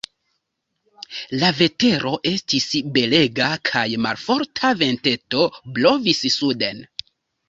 La 1.41 1.49
vetero 1.57 2.13
estis 2.29 2.65
belega 2.95 3.49
kaj 3.69 3.83
malforta 4.05 4.71
venteto 4.79 5.45
blovis 5.77 6.23
suden. 6.37 6.83